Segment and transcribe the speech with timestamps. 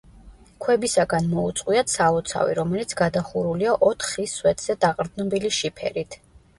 [0.63, 6.23] ქვებისაგან მოუწყვიათ სალოცავი, რომელიც გადახურულია ოთხ ხის სვეტზე დაყრდნობილი შიფერით.